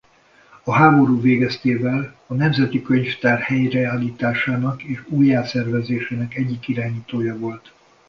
A 0.63 0.71
háború 0.73 1.21
végeztével 1.21 2.15
a 2.27 2.33
nemzeti 2.33 2.81
könyvtár 2.81 3.39
helyreállításának 3.39 4.83
és 4.83 5.03
újjászervezésének 5.07 6.35
egyik 6.35 6.67
irányítója 6.67 7.37
volt. 7.37 7.73